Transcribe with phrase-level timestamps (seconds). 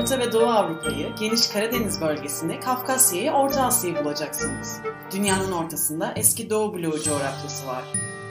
[0.00, 4.80] Orta ve Doğu Avrupa'yı, geniş Karadeniz bölgesini, Kafkasya'yı, Orta Asya'yı bulacaksınız.
[5.12, 7.84] Dünyanın ortasında eski Doğu bloğu coğrafyası var.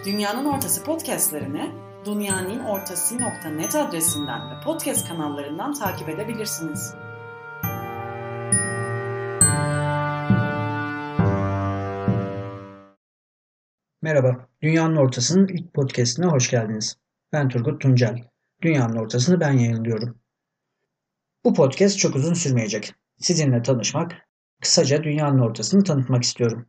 [0.05, 1.71] Dünyanın Ortası podcastlerini
[2.05, 6.93] dünyaninnortası.net adresinden ve podcast kanallarından takip edebilirsiniz.
[14.01, 16.97] Merhaba, Dünyanın Ortası'nın ilk podcastine hoş geldiniz.
[17.33, 18.23] Ben Turgut Tuncel.
[18.61, 20.19] Dünyanın Ortası'nı ben yayınlıyorum.
[21.49, 22.93] Bu podcast çok uzun sürmeyecek.
[23.17, 24.27] Sizinle tanışmak,
[24.61, 26.65] kısaca dünyanın ortasını tanıtmak istiyorum.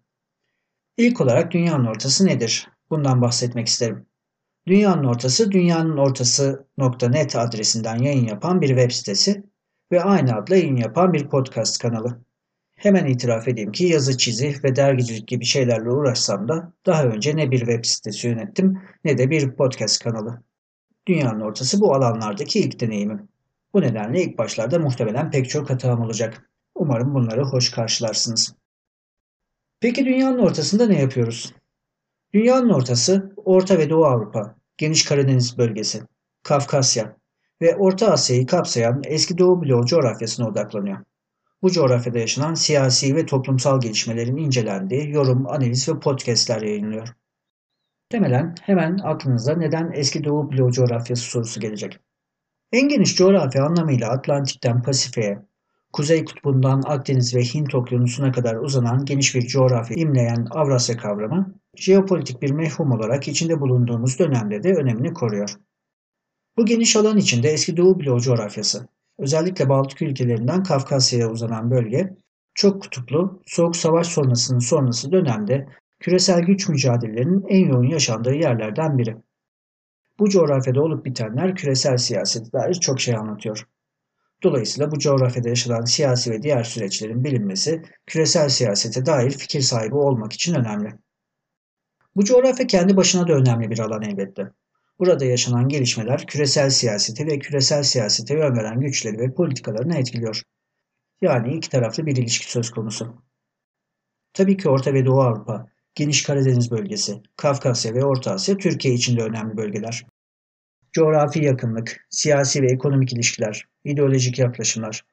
[0.97, 2.69] İlk olarak dünyanın ortası nedir?
[2.91, 4.07] Bundan bahsetmek isterim.
[4.67, 9.43] Dünyanın ortası dünyanın ortası.net adresinden yayın yapan bir web sitesi
[9.93, 12.21] ve aynı adla yayın yapan bir podcast kanalı.
[12.77, 17.51] Hemen itiraf edeyim ki yazı çizi ve dergicilik gibi şeylerle uğraşsam da daha önce ne
[17.51, 20.43] bir web sitesi yönettim ne de bir podcast kanalı.
[21.07, 23.31] Dünyanın ortası bu alanlardaki ilk deneyimim.
[23.75, 26.51] Bu nedenle ilk başlarda muhtemelen pek çok hatam olacak.
[26.75, 28.55] Umarım bunları hoş karşılarsınız.
[29.81, 31.55] Peki dünyanın ortasında ne yapıyoruz?
[32.35, 36.03] Dünyanın ortası Orta ve Doğu Avrupa, Geniş Karadeniz bölgesi,
[36.43, 37.17] Kafkasya
[37.63, 40.99] ve Orta Asya'yı kapsayan eski Doğu bloğu coğrafyasına odaklanıyor.
[41.63, 47.09] Bu coğrafyada yaşanan siyasi ve toplumsal gelişmelerin incelendiği yorum, analiz ve podcastler yayınlıyor.
[48.09, 52.01] Temelen hemen aklınıza neden eski Doğu bloğu coğrafyası sorusu gelecek.
[52.73, 55.39] En geniş coğrafya anlamıyla Atlantik'ten Pasifik'e,
[55.93, 62.43] Kuzey Kutbu'ndan Akdeniz ve Hint Okyanusu'na kadar uzanan geniş bir coğrafya imleyen Avrasya kavramı, jeopolitik
[62.43, 65.51] bir mefhum olarak içinde bulunduğumuz dönemde de önemini koruyor.
[66.57, 72.17] Bu geniş alan içinde eski Doğu bloğu coğrafyası, özellikle Baltık ülkelerinden Kafkasya'ya uzanan bölge,
[72.55, 75.67] çok kutuplu, soğuk savaş sonrasının sonrası dönemde
[76.01, 79.17] küresel güç mücadelelerinin en yoğun yaşandığı yerlerden biri.
[80.21, 83.67] Bu coğrafyada olup bitenler küresel siyasete dair çok şey anlatıyor.
[84.43, 90.33] Dolayısıyla bu coğrafyada yaşanan siyasi ve diğer süreçlerin bilinmesi küresel siyasete dair fikir sahibi olmak
[90.33, 90.99] için önemli.
[92.17, 94.51] Bu coğrafya kendi başına da önemli bir alan elbette.
[94.99, 100.43] Burada yaşanan gelişmeler küresel siyaseti ve küresel siyasete yön veren güçleri ve politikalarını etkiliyor.
[101.21, 103.23] Yani iki taraflı bir ilişki söz konusu.
[104.33, 105.67] Tabii ki Orta ve Doğu Avrupa,
[106.01, 110.07] Geniş Karadeniz bölgesi, Kafkasya ve Orta Asya Türkiye için de önemli bölgeler.
[110.93, 115.05] Coğrafi yakınlık, siyasi ve ekonomik ilişkiler, ideolojik yaklaşımlar,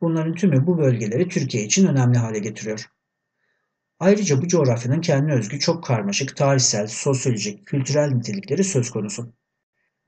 [0.00, 2.86] bunların tümü bu bölgeleri Türkiye için önemli hale getiriyor.
[3.98, 9.32] Ayrıca bu coğrafyanın kendine özgü çok karmaşık tarihsel, sosyolojik, kültürel nitelikleri söz konusu.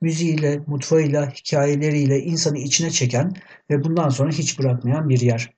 [0.00, 3.32] Müziğiyle, mutfağıyla, hikayeleriyle insanı içine çeken
[3.70, 5.55] ve bundan sonra hiç bırakmayan bir yer.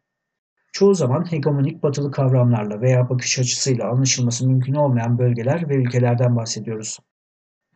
[0.73, 6.99] Çoğu zaman hegemonik batılı kavramlarla veya bakış açısıyla anlaşılması mümkün olmayan bölgeler ve ülkelerden bahsediyoruz.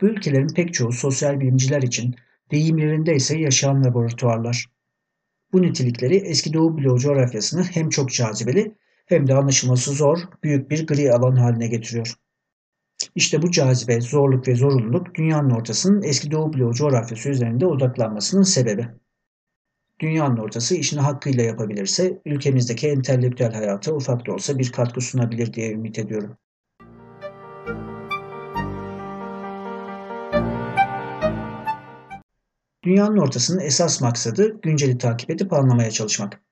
[0.01, 2.15] Bu ülkelerin pek çoğu sosyal bilimciler için,
[2.51, 4.67] deyimlerinde ise yaşam laboratuvarlar.
[5.53, 8.75] Bu nitelikleri eski Doğu bloğu coğrafyasını hem çok cazibeli
[9.07, 12.15] hem de anlaşılması zor, büyük bir gri alan haline getiriyor.
[13.15, 18.89] İşte bu cazibe, zorluk ve zorunluluk dünyanın ortasının eski Doğu bloğu coğrafyası üzerinde odaklanmasının sebebi.
[20.03, 25.73] Dünyanın ortası işini hakkıyla yapabilirse ülkemizdeki entelektüel hayata ufak da olsa bir katkı sunabilir diye
[25.73, 26.37] ümit ediyorum.
[32.85, 36.43] Dünyanın ortasının esas maksadı günceli takip edip anlamaya çalışmak.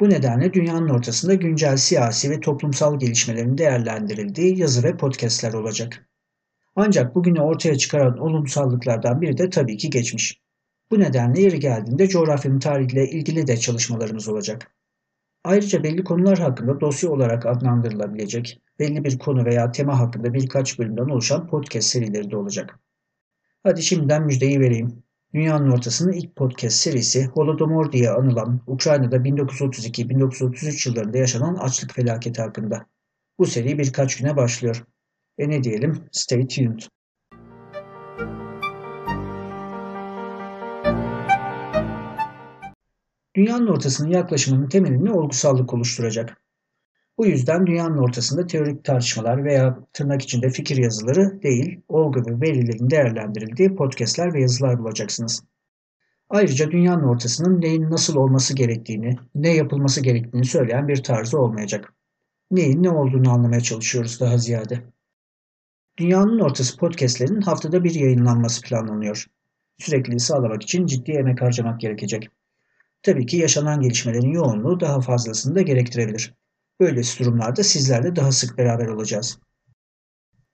[0.00, 6.08] Bu nedenle dünyanın ortasında güncel siyasi ve toplumsal gelişmelerin değerlendirildiği yazı ve podcastler olacak.
[6.76, 10.43] Ancak bugünü ortaya çıkaran olumsallıklardan biri de tabii ki geçmiş.
[10.90, 14.74] Bu nedenle yeri geldiğinde coğrafyanın tarihiyle ilgili de çalışmalarımız olacak.
[15.44, 21.08] Ayrıca belli konular hakkında dosya olarak adlandırılabilecek belli bir konu veya tema hakkında birkaç bölümden
[21.08, 22.78] oluşan podcast serileri de olacak.
[23.62, 25.02] Hadi şimdiden müjdeyi vereyim.
[25.34, 32.86] Dünyanın ortasının ilk podcast serisi Holodomor diye anılan Ukrayna'da 1932-1933 yıllarında yaşanan açlık felaketi hakkında.
[33.38, 34.84] Bu seri birkaç güne başlıyor.
[35.38, 36.08] E ne diyelim?
[36.12, 36.80] Stay tuned.
[43.36, 46.40] Dünyanın ortasının yaklaşımının temelini olgusallık oluşturacak.
[47.18, 52.90] Bu yüzden dünyanın ortasında teorik tartışmalar veya tırnak içinde fikir yazıları değil, olgu ve verilerin
[52.90, 55.44] değerlendirildiği podcastler ve yazılar bulacaksınız.
[56.28, 61.92] Ayrıca dünyanın ortasının neyin nasıl olması gerektiğini, ne yapılması gerektiğini söyleyen bir tarzı olmayacak.
[62.50, 64.82] Neyin ne olduğunu anlamaya çalışıyoruz daha ziyade.
[65.98, 69.26] Dünyanın Ortası podcastlerinin haftada bir yayınlanması planlanıyor.
[69.78, 72.28] Sürekliliği sağlamak için ciddi emek harcamak gerekecek.
[73.04, 76.34] Tabii ki yaşanan gelişmelerin yoğunluğu daha fazlasını da gerektirebilir.
[76.80, 79.38] Böylesi durumlarda sizlerle daha sık beraber olacağız.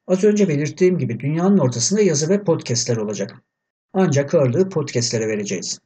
[0.06, 3.42] Az önce belirttiğim gibi dünyanın ortasında yazı ve podcastler olacak.
[3.92, 5.78] Ancak ağırlığı podcastlere vereceğiz.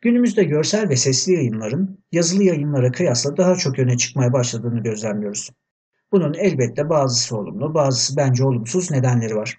[0.00, 5.50] Günümüzde görsel ve sesli yayınların yazılı yayınlara kıyasla daha çok öne çıkmaya başladığını gözlemliyoruz.
[6.12, 9.58] Bunun elbette bazısı olumlu, bazısı bence olumsuz nedenleri var.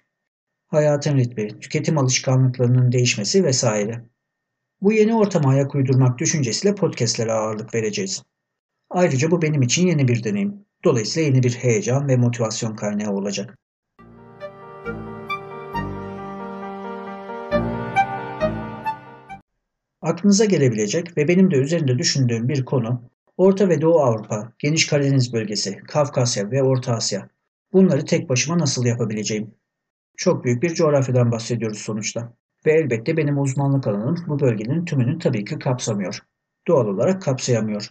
[0.66, 4.11] Hayatın ritmi, tüketim alışkanlıklarının değişmesi vesaire.
[4.82, 8.22] Bu yeni ortama ayak uydurmak düşüncesiyle podcastlere ağırlık vereceğiz.
[8.90, 10.54] Ayrıca bu benim için yeni bir deneyim.
[10.84, 13.58] Dolayısıyla yeni bir heyecan ve motivasyon kaynağı olacak.
[20.00, 25.32] Aklınıza gelebilecek ve benim de üzerinde düşündüğüm bir konu Orta ve Doğu Avrupa, Geniş Karadeniz
[25.32, 27.28] bölgesi, Kafkasya ve Orta Asya.
[27.72, 29.54] Bunları tek başıma nasıl yapabileceğim?
[30.16, 32.41] Çok büyük bir coğrafyadan bahsediyoruz sonuçta.
[32.66, 36.18] Ve elbette benim uzmanlık alanım bu bölgenin tümünü tabii ki kapsamıyor.
[36.68, 37.88] Doğal olarak kapsayamıyor.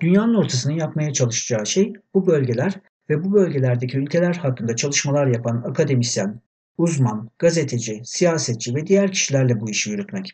[0.00, 2.80] Dünyanın ortasını yapmaya çalışacağı şey bu bölgeler
[3.10, 6.40] ve bu bölgelerdeki ülkeler hakkında çalışmalar yapan akademisyen,
[6.78, 10.32] uzman, gazeteci, siyasetçi ve diğer kişilerle bu işi yürütmek.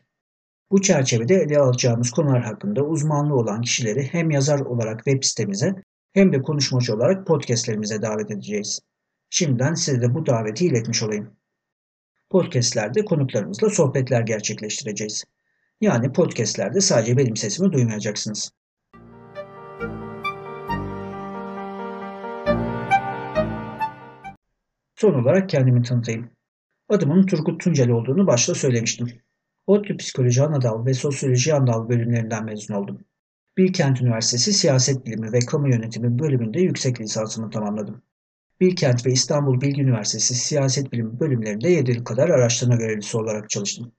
[0.70, 5.74] Bu çerçevede ele alacağımız konular hakkında uzmanlığı olan kişileri hem yazar olarak web sitemize
[6.12, 8.80] hem de konuşmacı olarak podcastlerimize davet edeceğiz.
[9.30, 11.30] Şimdiden size de bu daveti iletmiş olayım.
[12.30, 15.24] Podcastlerde konuklarımızla sohbetler gerçekleştireceğiz.
[15.80, 18.50] Yani podcastlerde sadece benim sesimi duymayacaksınız.
[24.94, 26.30] Son olarak kendimi tanıtayım.
[26.88, 29.08] Adımın Turgut Tuncel olduğunu başta söylemiştim.
[29.66, 33.04] ODTÜ Psikoloji Anadal ve Sosyoloji Anadal bölümlerinden mezun oldum.
[33.56, 38.02] Bilkent Üniversitesi Siyaset Bilimi ve Kamu Yönetimi bölümünde yüksek lisansımı tamamladım.
[38.60, 43.92] Bilkent ve İstanbul Bilgi Üniversitesi Siyaset Bilimi bölümlerinde 7 yıl kadar araştırma görevlisi olarak çalıştım.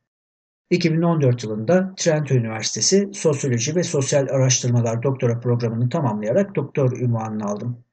[0.70, 7.84] 2014 yılında Trento Üniversitesi Sosyoloji ve Sosyal Araştırmalar Doktora programını tamamlayarak doktor ünvanını aldım.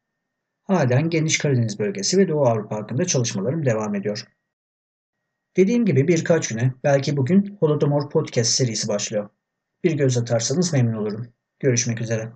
[0.64, 4.24] Halen Geniş Karadeniz bölgesi ve Doğu Avrupa hakkında çalışmalarım devam ediyor.
[5.56, 9.28] Dediğim gibi birkaç güne, belki bugün Holodomor Podcast serisi başlıyor.
[9.84, 11.26] Bir göz atarsanız memnun olurum.
[11.60, 12.32] Görüşmek üzere.